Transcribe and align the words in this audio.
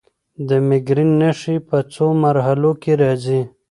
د 0.47 0.49
مېګرین 0.67 1.09
نښې 1.21 1.55
په 1.67 1.77
څو 1.93 2.05
مرحلو 2.23 2.71
کې 2.81 2.91
راځي. 3.01 3.41